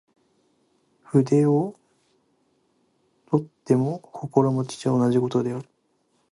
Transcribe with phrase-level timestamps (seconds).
[1.03, 1.75] 筆を
[3.27, 5.65] 執とっても心持は同じ事である。